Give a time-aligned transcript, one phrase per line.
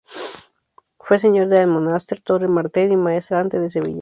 [0.97, 3.99] Fue señor de Almonaster, Torre Martel y maestrante de Sevilla.